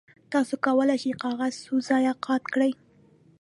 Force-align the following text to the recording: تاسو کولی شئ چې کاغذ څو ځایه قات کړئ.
تاسو 0.31 0.53
کولی 0.65 0.95
شئ 1.01 1.01
چې 1.11 1.19
کاغذ 1.23 1.53
څو 1.65 1.75
ځایه 1.87 2.13
قات 2.25 2.43
کړئ. 2.53 2.71